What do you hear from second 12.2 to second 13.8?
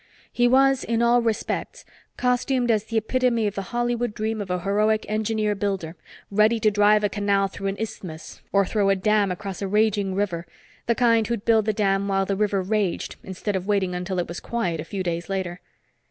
the river raged, instead of